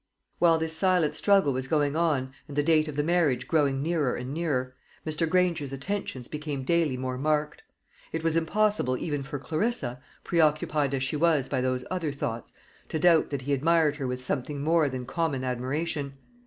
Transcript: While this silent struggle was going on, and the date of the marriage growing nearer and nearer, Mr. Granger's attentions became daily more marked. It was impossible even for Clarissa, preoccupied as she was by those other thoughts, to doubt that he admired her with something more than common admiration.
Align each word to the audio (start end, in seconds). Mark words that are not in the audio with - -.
While 0.39 0.57
this 0.57 0.75
silent 0.75 1.15
struggle 1.15 1.53
was 1.53 1.67
going 1.67 1.95
on, 1.95 2.33
and 2.47 2.57
the 2.57 2.63
date 2.63 2.87
of 2.87 2.95
the 2.95 3.03
marriage 3.03 3.47
growing 3.47 3.83
nearer 3.83 4.15
and 4.15 4.33
nearer, 4.33 4.73
Mr. 5.05 5.29
Granger's 5.29 5.71
attentions 5.73 6.27
became 6.27 6.63
daily 6.63 6.97
more 6.97 7.19
marked. 7.19 7.61
It 8.11 8.23
was 8.23 8.35
impossible 8.35 8.97
even 8.97 9.21
for 9.21 9.37
Clarissa, 9.37 10.01
preoccupied 10.23 10.95
as 10.95 11.03
she 11.03 11.15
was 11.17 11.47
by 11.47 11.61
those 11.61 11.85
other 11.91 12.11
thoughts, 12.11 12.51
to 12.89 12.97
doubt 12.97 13.29
that 13.29 13.43
he 13.43 13.53
admired 13.53 13.97
her 13.97 14.07
with 14.07 14.23
something 14.23 14.63
more 14.63 14.89
than 14.89 15.05
common 15.05 15.43
admiration. 15.43 16.13